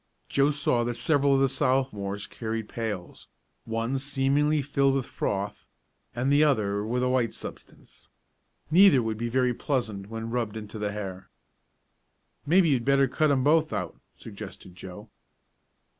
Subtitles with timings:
[0.29, 3.27] Joe saw that several of the Sophomores carried pails,
[3.65, 5.67] one seemingly filled with froth,
[6.15, 8.07] and the other with a white substance.
[8.71, 11.29] Neither would be very pleasant when rubbed into the hair.
[12.47, 15.11] "Maybe you'd better cut 'em both out," suggested Joe.